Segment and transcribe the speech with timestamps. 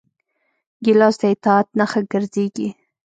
[0.83, 2.67] ګیلاس د اطاعت نښه ګرځېږي.